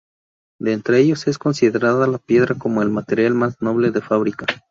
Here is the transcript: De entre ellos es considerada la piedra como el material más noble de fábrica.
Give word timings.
De 0.59 0.71
entre 0.73 0.97
ellos 0.99 1.27
es 1.27 1.37
considerada 1.37 2.07
la 2.07 2.17
piedra 2.17 2.55
como 2.55 2.81
el 2.81 2.89
material 2.89 3.35
más 3.35 3.61
noble 3.61 3.91
de 3.91 4.01
fábrica. 4.01 4.47